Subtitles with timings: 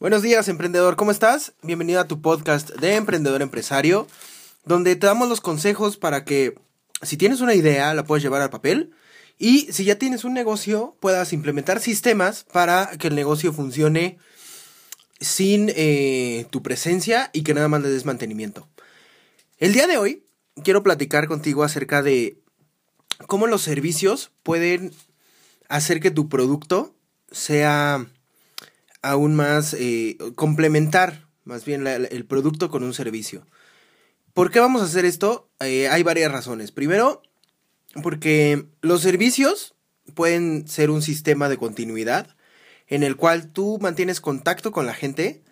[0.00, 1.52] Buenos días, emprendedor, ¿cómo estás?
[1.60, 4.06] Bienvenido a tu podcast de Emprendedor Empresario,
[4.64, 6.54] donde te damos los consejos para que
[7.02, 8.92] si tienes una idea la puedes llevar al papel
[9.36, 14.16] y si ya tienes un negocio puedas implementar sistemas para que el negocio funcione
[15.20, 18.66] sin eh, tu presencia y que nada más le des mantenimiento.
[19.58, 20.24] El día de hoy
[20.64, 22.38] quiero platicar contigo acerca de
[23.26, 24.92] cómo los servicios pueden
[25.68, 26.94] hacer que tu producto
[27.30, 28.06] sea
[29.02, 33.46] aún más eh, complementar más bien el producto con un servicio.
[34.34, 35.48] ¿Por qué vamos a hacer esto?
[35.60, 36.70] Eh, hay varias razones.
[36.70, 37.22] Primero,
[38.02, 39.74] porque los servicios
[40.14, 42.36] pueden ser un sistema de continuidad
[42.86, 45.42] en el cual tú mantienes contacto con la gente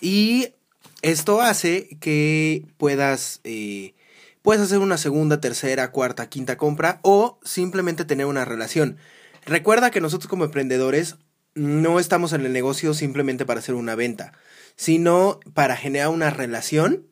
[0.00, 0.54] y
[1.02, 3.94] esto hace que puedas, eh,
[4.42, 8.96] puedas hacer una segunda, tercera, cuarta, quinta compra o simplemente tener una relación.
[9.44, 11.16] Recuerda que nosotros como emprendedores
[11.54, 14.32] no estamos en el negocio simplemente para hacer una venta,
[14.76, 17.06] sino para generar una relación,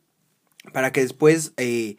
[0.73, 1.97] para que después eh,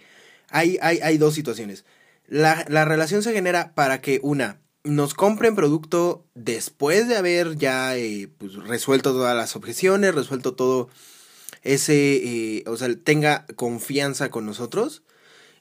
[0.50, 1.84] hay, hay, hay, dos situaciones.
[2.26, 7.96] La, la, relación se genera para que una nos compren producto después de haber ya
[7.96, 10.88] eh, pues, resuelto todas las objeciones, resuelto todo
[11.62, 12.16] ese,
[12.56, 15.02] eh, o sea, tenga confianza con nosotros.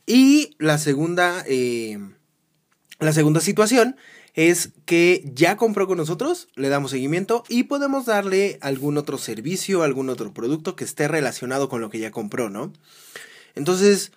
[0.08, 1.46] Y la segunda,
[3.00, 3.96] la segunda situación
[4.34, 9.84] es que ya compró con nosotros, le damos seguimiento y podemos darle algún otro servicio,
[9.84, 12.72] algún otro producto que esté relacionado con lo que ya compró, ¿no?
[13.56, 14.12] Entonces,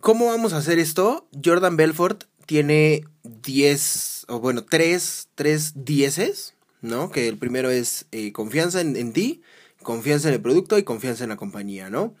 [0.00, 1.28] ¿cómo vamos a hacer esto?
[1.42, 7.10] Jordan Belfort tiene 10, o bueno, 3, 3 dieces, ¿no?
[7.10, 9.40] Que el primero es eh, confianza en, en ti,
[9.82, 12.14] confianza en el producto y confianza en la compañía, ¿no?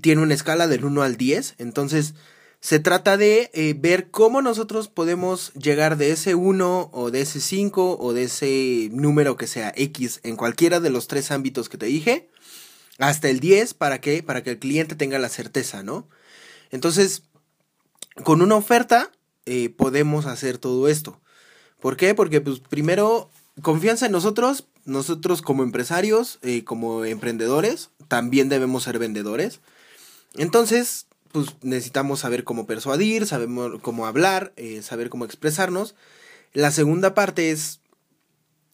[0.00, 2.14] Tiene una escala del 1 al 10, entonces
[2.62, 7.40] se trata de eh, ver cómo nosotros podemos llegar de ese 1 o de ese
[7.40, 11.76] 5 o de ese número que sea X en cualquiera de los tres ámbitos que
[11.76, 12.30] te dije
[12.98, 16.06] hasta el 10 para que para que el cliente tenga la certeza, ¿no?
[16.70, 17.24] Entonces,
[18.22, 19.10] con una oferta
[19.44, 21.20] eh, podemos hacer todo esto.
[21.80, 22.14] ¿Por qué?
[22.14, 23.28] Porque pues primero
[23.60, 29.58] confianza en nosotros, nosotros como empresarios, eh, como emprendedores, también debemos ser vendedores.
[30.36, 35.94] Entonces, pues necesitamos saber cómo persuadir, sabemos cómo hablar, eh, saber cómo expresarnos.
[36.52, 37.80] La segunda parte es,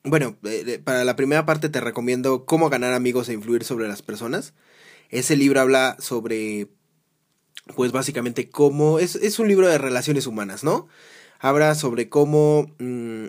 [0.05, 4.03] bueno, eh, para la primera parte te recomiendo cómo ganar amigos e influir sobre las
[4.03, 4.55] personas.
[5.11, 6.69] Ese libro habla sobre,
[7.77, 10.89] pues básicamente cómo, es, es un libro de relaciones humanas, ¿no?
[11.39, 13.27] Habla sobre cómo mm,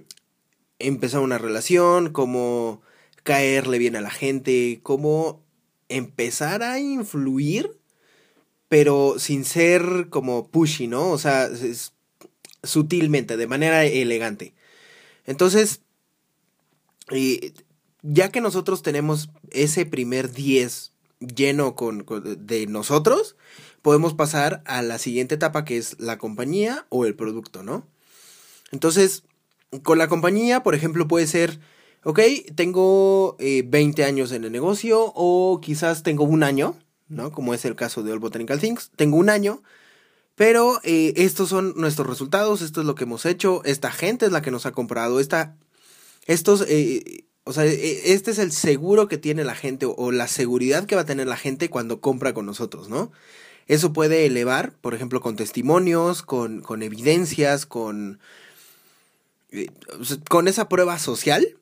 [0.79, 2.81] empezar una relación, cómo
[3.23, 5.43] caerle bien a la gente, cómo
[5.89, 7.78] empezar a influir
[8.69, 11.09] pero sin ser como pushy, ¿no?
[11.09, 11.49] O sea,
[12.63, 14.53] sutilmente, de manera elegante.
[15.25, 15.81] Entonces,
[18.03, 22.05] ya que nosotros tenemos ese primer 10 lleno con,
[22.39, 23.35] de nosotros,
[23.81, 27.87] podemos pasar a la siguiente etapa que es la compañía o el producto, ¿no?
[28.71, 29.23] Entonces,
[29.83, 31.59] con la compañía, por ejemplo, puede ser,
[32.03, 32.19] ok,
[32.55, 36.77] tengo 20 eh, años en el negocio o quizás tengo un año,
[37.09, 37.31] ¿no?
[37.31, 38.91] Como es el caso de All Botanical Things.
[38.95, 39.61] Tengo un año,
[40.35, 44.31] pero eh, estos son nuestros resultados, esto es lo que hemos hecho, esta gente es
[44.31, 45.57] la que nos ha comprado, esta,
[46.27, 50.27] estos, eh, o sea, e, este es el seguro que tiene la gente o, la
[50.27, 53.11] seguridad que va a tener la gente cuando compra con nosotros, ¿no?
[53.67, 58.19] Eso puede elevar, por ejemplo, con testimonios, con, con evidencias, con,
[59.51, 59.67] eh,
[60.29, 61.57] con esa prueba social,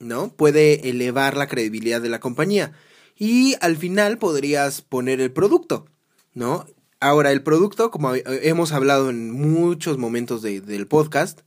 [0.00, 0.32] ¿no?
[0.32, 2.72] Puede elevar la credibilidad de la compañía
[3.16, 5.86] y al final podrías poner el producto,
[6.34, 6.66] ¿no?
[7.00, 11.40] Ahora, el producto, como hemos hablado en muchos momentos del podcast,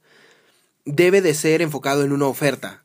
[0.85, 2.83] debe de ser enfocado en una oferta.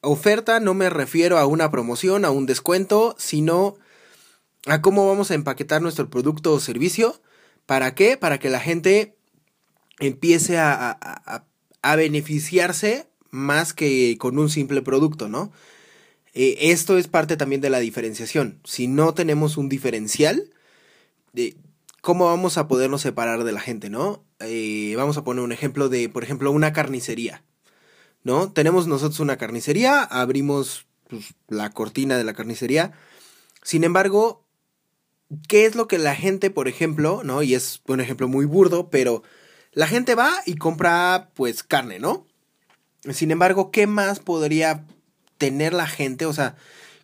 [0.00, 3.76] Oferta no me refiero a una promoción, a un descuento, sino
[4.66, 7.20] a cómo vamos a empaquetar nuestro producto o servicio.
[7.66, 8.16] ¿Para qué?
[8.16, 9.16] Para que la gente
[9.98, 10.90] empiece a,
[11.82, 15.52] a, beneficiarse más que con un simple producto, ¿no?
[16.40, 18.60] Eh, esto es parte también de la diferenciación.
[18.62, 20.52] Si no tenemos un diferencial,
[22.00, 24.22] ¿cómo vamos a podernos separar de la gente, no?
[24.38, 27.42] Eh, vamos a poner un ejemplo de, por ejemplo, una carnicería,
[28.22, 28.52] ¿no?
[28.52, 32.92] Tenemos nosotros una carnicería, abrimos pues, la cortina de la carnicería.
[33.64, 34.46] Sin embargo,
[35.48, 37.42] ¿qué es lo que la gente, por ejemplo, ¿no?
[37.42, 39.24] Y es un ejemplo muy burdo, pero
[39.72, 42.28] la gente va y compra, pues, carne, ¿no?
[43.10, 44.84] Sin embargo, ¿qué más podría
[45.38, 46.26] tener la gente?
[46.26, 46.56] O sea,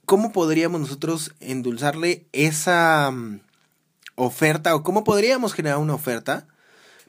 [0.04, 3.40] ¿cómo podríamos nosotros endulzarle esa mm,
[4.16, 6.46] oferta o cómo podríamos generar una oferta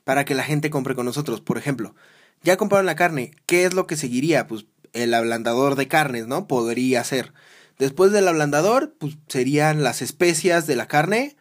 [0.03, 1.41] para que la gente compre con nosotros?
[1.41, 1.95] Por ejemplo,
[2.43, 4.47] ya compraron la carne, ¿qué es lo que seguiría?
[4.47, 6.47] Pues el ablandador de carnes, ¿no?
[6.47, 7.33] Podría ser.
[7.77, 11.35] Después del ablandador, pues serían las especias de la carne.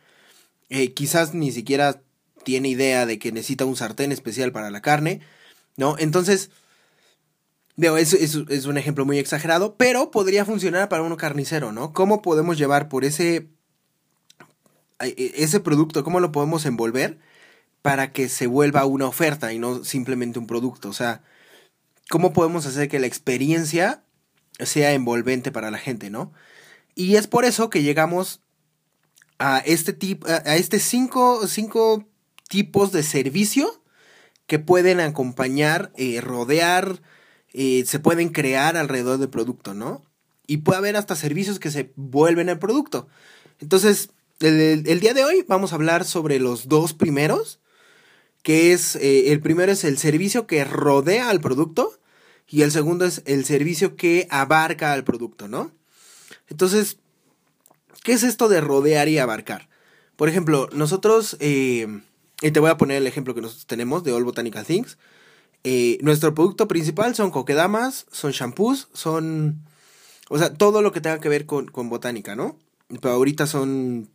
[0.71, 2.01] Eh, quizás ni siquiera
[2.45, 5.21] tiene idea de que necesita un sartén especial para la carne,
[5.77, 5.97] ¿no?
[5.99, 6.51] Entonces,
[7.77, 11.93] veo, es, es, un ejemplo muy exagerado, pero podría funcionar para un carnicero, ¿no?
[11.93, 13.49] ¿Cómo podemos llevar por ese,
[15.01, 17.19] e, ese producto, cómo lo podemos envolver
[17.83, 20.89] para que se vuelva una oferta y no simplemente un producto?
[20.89, 21.23] O sea,
[22.09, 24.05] cómo podemos hacer que la experiencia
[24.61, 26.33] sea envolvente para la gente, ¿no?
[26.95, 28.41] Y es por eso que llegamos
[29.39, 32.07] a este tipo, a este cinco, cinco
[32.49, 33.83] tipos de servicio
[34.47, 37.01] que pueden acompañar, eh, rodear,
[37.55, 40.03] eh, se pueden crear alrededor del producto, ¿no?
[40.47, 43.09] Y puede haber hasta servicios que se vuelven el producto.
[43.61, 44.11] Entonces,
[44.41, 47.61] el, el día de hoy vamos a hablar sobre los dos primeros
[48.45, 51.99] que es, eh, el primero es el servicio que rodea al producto
[52.47, 55.73] y el segundo es el servicio que abarca al producto, ¿no?
[56.49, 56.99] Entonces,
[58.03, 59.71] ¿qué es esto de rodear y abarcar?
[60.17, 62.03] Por ejemplo, nosotros, eh,
[62.43, 64.99] y te voy a poner el ejemplo que nosotros tenemos de All Botanical Things.
[65.65, 69.65] Eh, nuestro producto principal son coquedamas, son shampoos, son...
[70.31, 72.59] O sea, todo lo que tenga que ver con, con botánica, ¿no?
[73.01, 74.09] Pero ahorita son...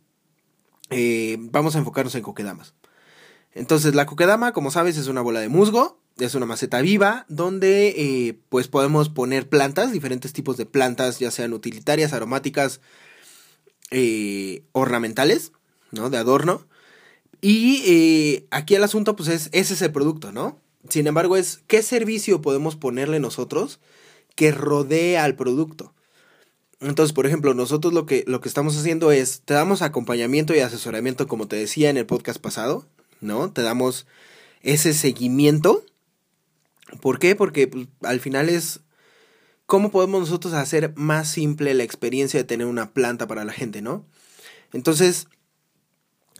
[1.50, 2.74] vamos a enfocarnos en coquedamas.
[3.52, 7.94] Entonces la coquedama, como sabes, es una bola de musgo, es una maceta viva donde
[7.96, 12.80] eh, pues podemos poner plantas, diferentes tipos de plantas, ya sean utilitarias, aromáticas,
[13.90, 15.52] eh, ornamentales,
[15.90, 16.10] ¿no?
[16.10, 16.66] De adorno.
[17.40, 20.58] Y eh, aquí el asunto pues es, ese es el producto, ¿no?
[20.88, 23.80] Sin embargo es qué servicio podemos ponerle nosotros
[24.34, 25.94] que rodea al producto.
[26.80, 30.60] Entonces, por ejemplo, nosotros lo que, lo que estamos haciendo es, te damos acompañamiento y
[30.60, 32.86] asesoramiento, como te decía en el podcast pasado,
[33.20, 33.52] ¿no?
[33.52, 34.06] Te damos
[34.62, 35.84] ese seguimiento.
[37.02, 37.36] ¿Por qué?
[37.36, 38.80] Porque pues, al final es
[39.66, 43.82] cómo podemos nosotros hacer más simple la experiencia de tener una planta para la gente,
[43.82, 44.06] ¿no?
[44.72, 45.28] Entonces,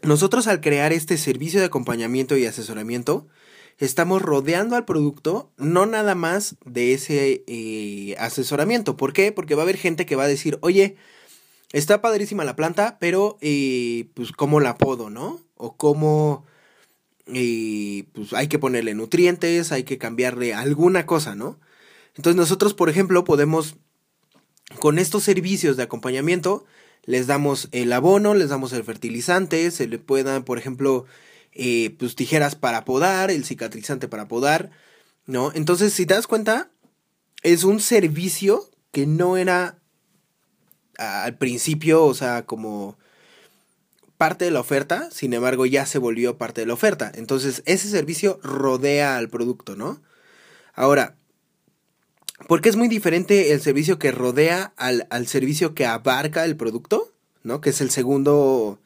[0.03, 3.29] nosotros al crear este servicio de acompañamiento y asesoramiento,
[3.81, 8.97] estamos rodeando al producto no nada más de ese eh, asesoramiento.
[8.97, 9.33] ¿Por qué?
[9.33, 10.97] Porque va a haber gente que va a decir, oye,
[11.73, 15.41] está padrísima la planta, pero eh, pues cómo la podo, ¿no?
[15.57, 16.45] O cómo
[17.33, 21.59] y pues hay que ponerle nutrientes, hay que cambiarle alguna cosa, ¿no?
[22.17, 23.77] Entonces nosotros, por ejemplo, podemos,
[24.79, 26.65] con estos servicios de acompañamiento,
[27.05, 31.07] les damos el abono, les damos el fertilizante, se le puedan, por ejemplo,
[31.53, 34.71] eh, pues tijeras para podar, el cicatrizante para podar,
[35.27, 35.53] ¿no?
[35.55, 36.71] Entonces, si te das cuenta,
[37.43, 39.79] es un servicio que no era
[40.99, 42.99] al principio, o sea, como
[44.21, 47.11] parte de la oferta, sin embargo ya se volvió parte de la oferta.
[47.15, 50.03] Entonces ese servicio rodea al producto, ¿no?
[50.75, 51.17] Ahora,
[52.47, 56.57] ¿por qué es muy diferente el servicio que rodea al, al servicio que abarca el
[56.57, 57.15] producto?
[57.43, 57.63] ¿No?
[57.63, 58.79] Que es el segundo,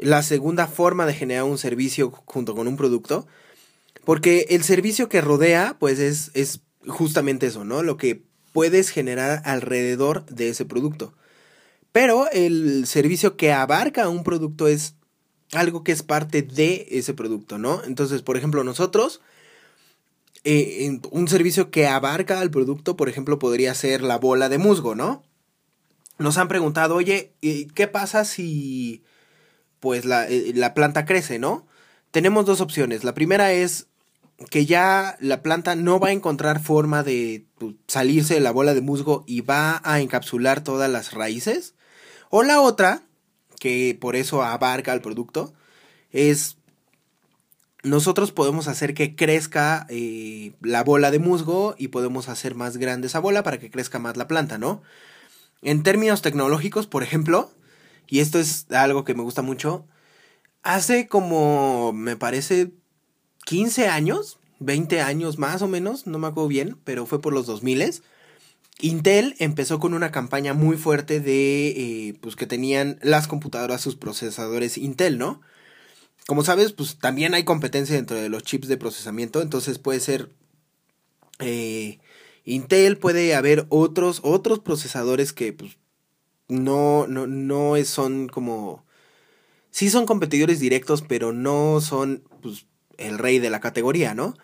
[0.00, 3.26] la segunda forma de generar un servicio junto con un producto.
[4.04, 7.82] Porque el servicio que rodea, pues es, es justamente eso, ¿no?
[7.82, 11.12] Lo que puedes generar alrededor de ese producto.
[11.92, 14.94] Pero el servicio que abarca un producto es
[15.52, 17.82] algo que es parte de ese producto, ¿no?
[17.84, 19.20] Entonces, por ejemplo, nosotros,
[20.44, 24.94] eh, un servicio que abarca al producto, por ejemplo, podría ser la bola de musgo,
[24.94, 25.22] ¿no?
[26.18, 27.32] Nos han preguntado, oye,
[27.74, 29.02] ¿qué pasa si
[29.80, 31.66] pues la, eh, la planta crece, ¿no?
[32.10, 33.04] Tenemos dos opciones.
[33.04, 33.86] La primera es
[34.48, 38.74] que ya la planta no va a encontrar forma de pues, salirse de la bola
[38.74, 41.74] de musgo y va a encapsular todas las raíces.
[42.30, 43.02] O la otra,
[43.58, 45.52] que por eso abarca el producto,
[46.10, 46.56] es
[47.82, 53.06] nosotros podemos hacer que crezca eh, la bola de musgo y podemos hacer más grande
[53.06, 54.82] esa bola para que crezca más la planta, ¿no?
[55.62, 57.50] En términos tecnológicos, por ejemplo,
[58.10, 59.86] y esto es algo que me gusta mucho,
[60.62, 62.72] hace como, me parece,
[63.46, 67.46] 15 años, 20 años más o menos, no me acuerdo bien, pero fue por los
[67.46, 68.02] 2000
[68.82, 73.96] Intel empezó con una campaña muy fuerte de, eh, pues que tenían las computadoras, sus
[73.96, 75.40] procesadores Intel, ¿no?
[76.26, 80.30] Como sabes, pues también hay competencia dentro de los chips de procesamiento, entonces puede ser
[81.40, 81.98] eh,
[82.44, 85.76] Intel, puede haber otros, otros procesadores que pues,
[86.50, 88.84] no, no, no son como...
[89.70, 92.66] Sí son competidores directos, pero no son pues,
[92.98, 94.34] el rey de la categoría, ¿no?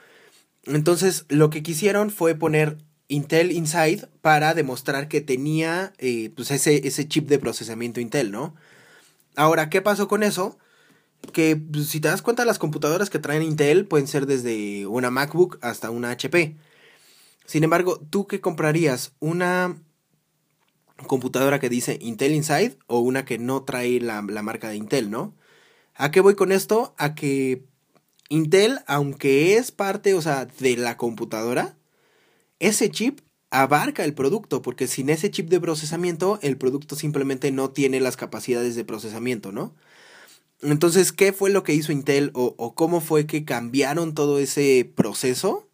[0.65, 6.87] Entonces lo que quisieron fue poner Intel Inside para demostrar que tenía eh, pues ese,
[6.87, 8.55] ese chip de procesamiento Intel, ¿no?
[9.37, 10.59] Ahora, ¿qué pasó con eso?
[11.33, 15.11] Que pues, si te das cuenta, las computadoras que traen Intel pueden ser desde una
[15.11, 16.57] MacBook hasta una HP.
[17.45, 19.13] Sin embargo, ¿tú qué comprarías?
[19.21, 19.77] ¿Una
[21.07, 25.11] computadora que dice Intel Inside o una que no trae la, la marca de Intel,
[25.11, 25.35] ¿no?
[25.95, 26.95] ¿A qué voy con esto?
[26.99, 27.65] A que
[28.29, 31.77] Intel, aunque es parte, o sea, de la computadora,
[32.59, 37.71] ese chip abarca el producto, porque sin ese chip de procesamiento, el producto simplemente no
[37.71, 39.75] tiene las capacidades de procesamiento, ¿no?
[40.63, 44.91] Entonces, ¿qué fue lo que hizo Intel o, o cómo fue que cambiaron todo ese
[44.97, 45.66] proceso?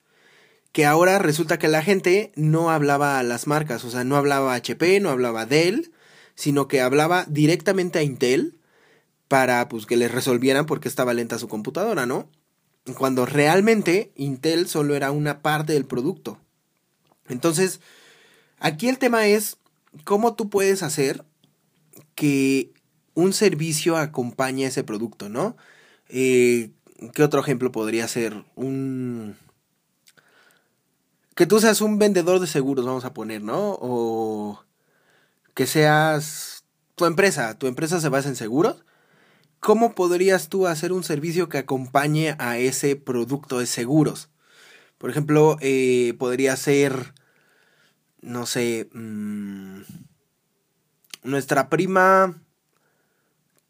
[0.73, 4.55] Que ahora resulta que la gente no hablaba a las marcas, o sea, no hablaba
[4.55, 5.93] HP, no hablaba Dell,
[6.35, 8.59] sino que hablaba directamente a Intel
[9.29, 12.29] para pues que les resolvieran por qué estaba lenta su computadora, ¿no?
[12.97, 16.38] Cuando realmente Intel solo era una parte del producto.
[17.29, 17.81] Entonces,
[18.59, 19.57] aquí el tema es
[20.05, 21.25] cómo tú puedes hacer
[22.14, 22.73] que
[23.14, 25.57] un servicio acompañe ese producto, ¿no?
[26.09, 26.71] Eh,
[27.14, 28.45] ¿Qué otro ejemplo podría ser?
[28.55, 29.37] Un...
[31.35, 33.79] Que tú seas un vendedor de seguros, vamos a poner, ¿no?
[33.81, 34.65] O
[35.55, 38.85] que seas tu empresa, tu empresa se basa en seguros.
[39.61, 44.29] ¿Cómo podrías tú hacer un servicio que acompañe a ese producto de seguros?
[44.99, 47.15] Por ejemplo, eh, podría ser
[48.23, 49.83] no sé, mm,
[51.25, 52.41] nuestra prima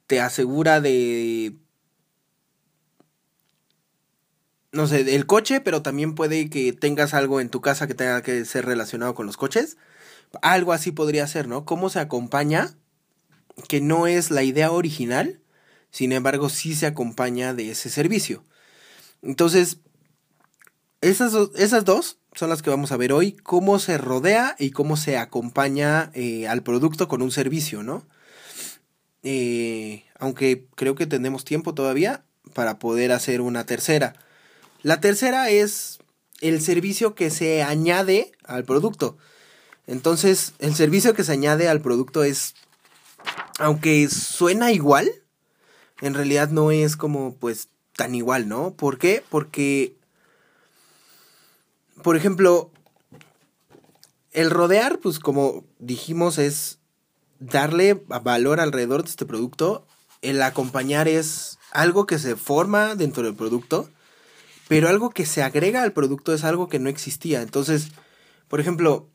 [0.06, 1.56] te asegura de,
[4.72, 8.22] no sé, del coche, pero también puede que tengas algo en tu casa que tenga
[8.22, 9.76] que ser relacionado con los coches.
[10.40, 11.64] Algo así podría ser, ¿no?
[11.66, 12.74] ¿Cómo se acompaña?
[13.68, 15.40] Que no es la idea original,
[15.90, 18.44] sin embargo sí se acompaña de ese servicio.
[19.20, 19.78] Entonces,
[21.02, 24.96] esas, esas dos son las que vamos a ver hoy, cómo se rodea y cómo
[24.96, 28.06] se acompaña eh, al producto con un servicio, ¿no?
[29.22, 32.24] Eh, aunque creo que tenemos tiempo todavía
[32.54, 34.14] para poder hacer una tercera.
[34.82, 35.98] La tercera es
[36.40, 39.16] el servicio que se añade al producto.
[39.86, 42.54] Entonces, el servicio que se añade al producto es,
[43.58, 45.10] aunque suena igual,
[46.00, 48.74] en realidad no es como pues tan igual, ¿no?
[48.74, 49.22] ¿Por qué?
[49.28, 49.96] Porque
[52.02, 52.70] por ejemplo,
[54.32, 56.78] el rodear, pues como dijimos, es
[57.38, 59.86] darle valor alrededor de este producto.
[60.20, 63.88] El acompañar es algo que se forma dentro del producto,
[64.72, 67.42] pero algo que se agrega al producto es algo que no existía.
[67.42, 67.88] Entonces,
[68.48, 69.06] por ejemplo,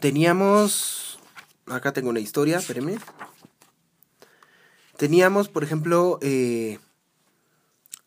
[0.00, 1.20] teníamos...
[1.66, 2.98] Acá tengo una historia, espérenme.
[4.96, 6.80] Teníamos, por ejemplo, eh,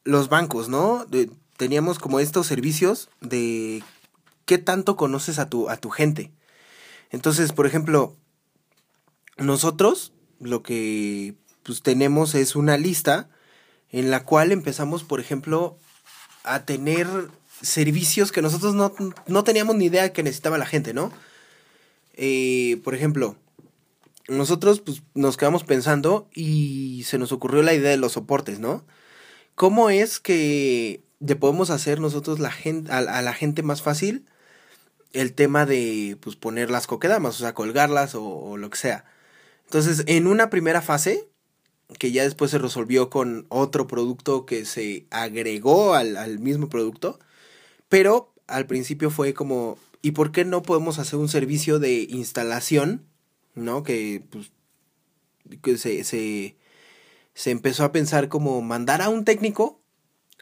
[0.04, 1.08] los bancos, ¿no?
[1.56, 3.82] teníamos como estos servicios de
[4.44, 6.34] qué tanto conoces a tu, a tu gente.
[7.10, 8.18] Entonces, por ejemplo,
[9.38, 13.30] nosotros lo que pues, tenemos es una lista
[13.92, 15.78] en la cual empezamos, por ejemplo,
[16.44, 17.08] a tener
[17.62, 21.12] servicios que nosotros no, teníamos ni idea que necesitaba la gente, ¿no?
[22.14, 23.36] Eh, por ejemplo,
[24.28, 28.86] nosotros pues, nos quedamos pensando y se nos ocurrió la idea de los soportes, ¿no?
[29.56, 34.26] ¿Cómo es que de podemos hacer nosotros la gente, a, la gente más fácil
[35.14, 39.06] el tema de pues poner las coquedamas, o sea, colgarlas o, lo que sea.
[39.66, 41.28] Entonces, en una primera fase,
[42.00, 47.20] que ya después se resolvió con otro producto que se agregó al, al mismo producto,
[47.90, 53.06] pero al principio fue como, ¿y por qué no podemos hacer un servicio de instalación?
[53.56, 53.84] ¿No?
[53.84, 54.52] Que pues
[55.62, 56.56] que se, se,
[57.34, 59.80] se empezó a pensar como mandar a un técnico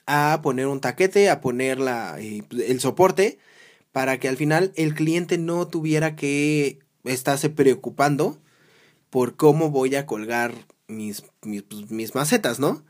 [0.06, 1.80] a poner un taquete, a poner
[2.18, 3.38] eh, el soporte,
[3.92, 8.40] para que al final el cliente no tuviera que estarse preocupando
[9.12, 10.54] por cómo voy a colgar
[10.90, 12.84] mis, pues, mis macetas, ¿no?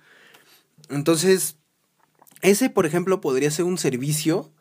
[0.89, 1.57] Entonces,
[2.41, 4.51] ese, por ejemplo, podría ser un servicio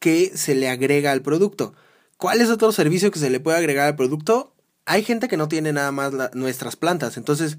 [0.00, 1.74] que se le agrega al producto.
[2.16, 4.54] ¿Cuál es otro servicio que se le puede agregar al producto?
[4.86, 7.58] hay gente que no tiene nada más nuestras plantas, entonces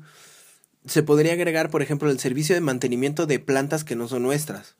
[0.85, 4.75] se podría agregar, por ejemplo, el servicio de mantenimiento de plantas que no son nuestras.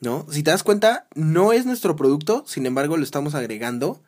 [0.00, 0.26] ¿No?
[0.30, 4.00] Si te das cuenta, no es nuestro producto, sin embargo lo estamos agregando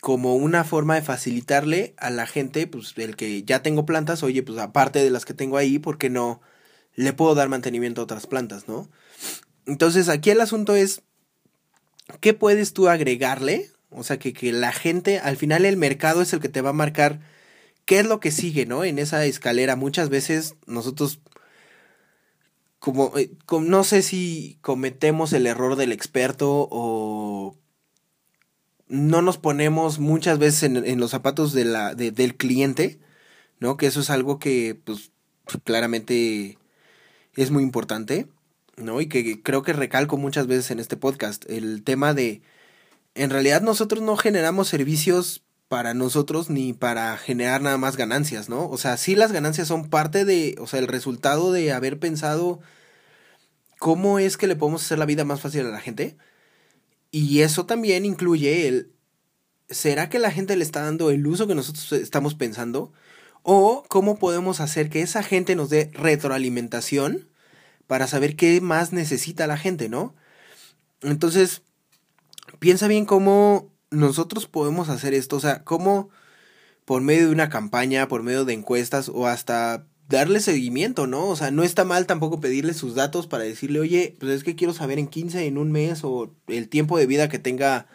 [0.00, 4.42] como una forma de facilitarle a la gente, pues el que ya tengo plantas, oye,
[4.42, 6.40] pues aparte de las que tengo ahí, ¿por qué no
[6.94, 8.88] le puedo dar mantenimiento a otras plantas, ¿no?
[9.66, 11.02] Entonces aquí el asunto es,
[12.20, 13.70] ¿qué puedes tú agregarle?
[13.90, 16.70] O sea, que, que la gente, al final el mercado es el que te va
[16.70, 17.20] a marcar
[17.84, 18.84] qué es lo que sigue, ¿no?
[18.84, 19.74] En esa escalera.
[19.74, 21.20] Muchas veces nosotros,
[22.78, 27.56] como, eh, no sé si cometemos el error del experto o
[28.88, 32.98] no nos ponemos muchas veces en, los zapatos del cliente,
[33.60, 33.76] ¿no?
[33.76, 35.10] Que eso es algo que, pues,
[35.64, 36.58] claramente
[37.36, 38.28] es muy importante,
[38.76, 39.00] ¿no?
[39.00, 42.42] Y que creo que recalco muchas veces en este podcast, el tema de,
[43.14, 48.68] en realidad nosotros no generamos servicios para nosotros ni para generar nada más ganancias, ¿no?
[48.68, 52.60] O sea, sí las ganancias son parte de, o sea, el resultado de haber pensado
[53.78, 56.16] cómo es que le podemos hacer la vida más fácil a la gente,
[57.10, 58.92] y eso también incluye el,
[59.68, 62.92] ¿será que la gente le está dando el uso que nosotros estamos pensando?
[63.42, 67.28] ¿O cómo podemos hacer que esa gente nos dé retroalimentación
[67.86, 70.14] para saber qué más necesita la gente, ¿no?
[71.00, 71.62] Entonces,
[72.58, 76.10] piensa bien cómo nosotros podemos hacer esto, o sea, cómo
[76.84, 81.28] por medio de una campaña, por medio de encuestas o hasta darle seguimiento, ¿no?
[81.28, 84.56] O sea, no está mal tampoco pedirle sus datos para decirle, oye, pues es que
[84.56, 87.86] quiero saber en 15, en un mes o el tiempo de vida que tenga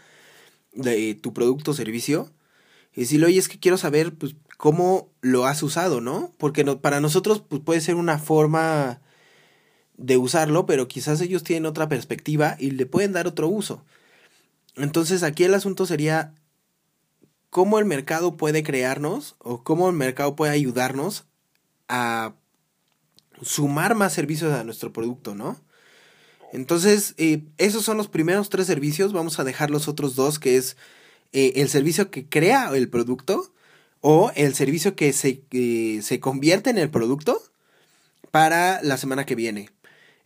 [0.73, 2.31] de tu producto o servicio.
[2.95, 6.31] Y decirle, oye, es que quiero saber, pues, cómo lo has usado, ¿no?
[6.37, 9.01] Porque para nosotros, pues, puede ser una forma
[9.97, 13.83] de usarlo, pero quizás ellos tienen otra perspectiva y le pueden dar otro uso.
[14.75, 16.35] Entonces, aquí el asunto sería
[17.49, 21.25] cómo el mercado puede crearnos o cómo el mercado puede ayudarnos
[21.87, 22.33] a
[23.41, 25.59] sumar más servicios a nuestro producto, ¿no?
[26.53, 29.11] Entonces, eh, esos son los primeros tres servicios.
[29.11, 30.77] Vamos a dejar los otros dos, que es
[31.33, 33.51] eh, el servicio que crea el producto
[34.01, 35.41] o el servicio que se,
[36.01, 37.41] se convierte en el producto
[38.29, 39.69] para la semana que viene.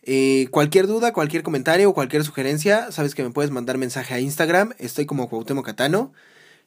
[0.03, 4.19] Eh, cualquier duda, cualquier comentario o cualquier sugerencia, sabes que me puedes mandar mensaje a
[4.19, 4.73] Instagram.
[4.79, 6.11] Estoy como Cuauhtémoc Catano.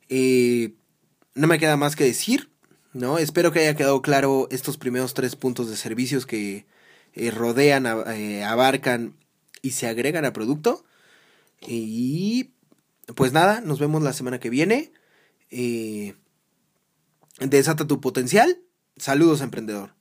[0.08, 2.49] no me queda más que decir.
[2.92, 3.18] ¿No?
[3.18, 6.66] Espero que haya quedado claro estos primeros tres puntos de servicios que
[7.14, 9.16] eh, rodean, eh, abarcan
[9.62, 10.84] y se agregan al producto.
[11.66, 12.50] Y
[13.14, 14.92] pues nada, nos vemos la semana que viene.
[15.50, 16.14] Eh,
[17.38, 18.60] desata tu potencial.
[18.96, 19.94] Saludos, emprendedor.